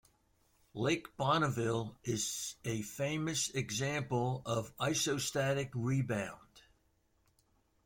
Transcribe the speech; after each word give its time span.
Lake 0.73 1.15
Bonneville 1.15 1.95
is 2.03 2.55
a 2.65 2.81
famous 2.81 3.51
example 3.51 4.41
of 4.47 4.75
isostatic 4.77 5.69
rebound. 5.75 6.63